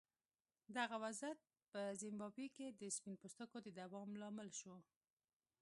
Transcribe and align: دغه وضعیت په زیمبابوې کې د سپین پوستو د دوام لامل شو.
دغه 0.77 0.95
وضعیت 1.03 1.39
په 1.71 1.81
زیمبابوې 2.01 2.47
کې 2.55 2.67
د 2.79 2.81
سپین 2.95 3.15
پوستو 3.21 3.57
د 3.65 3.67
دوام 3.79 4.09
لامل 4.21 4.49
شو. 4.59 4.75